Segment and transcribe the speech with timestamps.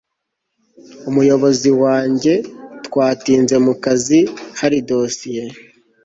[1.09, 2.35] umuyobozi wajye
[2.85, 4.19] twatinze mu kazi
[4.59, 5.43] hari dosiye